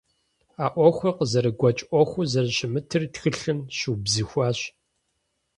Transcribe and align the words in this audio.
А 0.63 0.65
Ӏуэхур 0.73 1.11
къызэрыгуэкӀ 1.17 1.83
Ӏуэхуу 1.87 2.25
зэрыщымытыр 2.31 3.03
тхылъым 3.13 3.59
щыубзыхуащ. 3.77 4.59